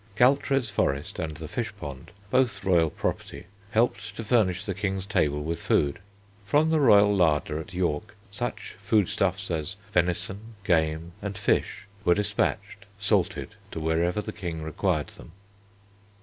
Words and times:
Galtres 0.15 0.67
Forest 0.67 1.19
and 1.19 1.37
the 1.37 1.47
Fish 1.47 1.71
Pond, 1.79 2.09
both 2.31 2.63
royal 2.63 2.89
property, 2.89 3.45
helped 3.69 4.15
to 4.15 4.23
furnish 4.23 4.65
the 4.65 4.73
king's 4.73 5.05
table 5.05 5.43
with 5.43 5.61
food. 5.61 5.99
From 6.43 6.71
the 6.71 6.79
royal 6.79 7.15
Larder 7.15 7.59
at 7.59 7.75
York 7.75 8.15
such 8.31 8.75
foodstuffs 8.79 9.51
as 9.51 9.75
venison, 9.93 10.55
game, 10.63 11.11
and 11.21 11.37
fish 11.37 11.85
were 12.03 12.15
despatched 12.15 12.87
salted 12.97 13.53
to 13.69 13.79
wherever 13.79 14.21
the 14.21 14.33
King 14.33 14.63
required 14.63 15.09
them. 15.09 15.33